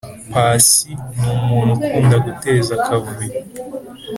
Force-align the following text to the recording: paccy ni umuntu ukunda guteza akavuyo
paccy 0.31 0.89
ni 1.17 1.27
umuntu 1.35 1.69
ukunda 1.77 2.15
guteza 2.25 2.71
akavuyo 2.79 3.35